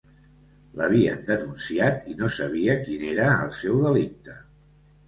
[0.79, 4.43] L'havien denunciat i no sabia quin era el seu delicte.